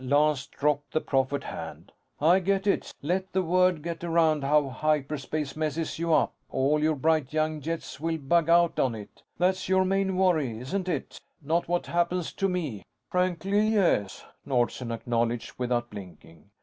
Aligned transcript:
Lance 0.03 0.47
dropped 0.47 0.93
the 0.93 0.99
proffered 0.99 1.43
hand. 1.43 1.91
"I 2.19 2.39
get 2.39 2.65
it. 2.65 2.91
Let 3.03 3.33
the 3.33 3.43
word 3.43 3.83
get 3.83 4.03
around 4.03 4.43
how 4.43 4.67
hyperspace 4.67 5.55
messes 5.55 5.99
you 5.99 6.11
up, 6.11 6.33
all 6.49 6.81
your 6.81 6.95
bright 6.95 7.31
young 7.31 7.61
jets 7.61 7.99
will 7.99 8.17
bug 8.17 8.49
out 8.49 8.79
on 8.79 8.95
it. 8.95 9.21
That's 9.37 9.69
your 9.69 9.85
main 9.85 10.17
worry, 10.17 10.57
isn't 10.57 10.89
it? 10.89 11.21
Not 11.43 11.67
what 11.67 11.85
happens 11.85 12.33
to 12.33 12.49
me." 12.49 12.83
"Frankly, 13.11 13.59
yes," 13.67 14.25
Nordsen 14.43 14.91
acknowledged, 14.91 15.53
without 15.59 15.91
blinking. 15.91 16.49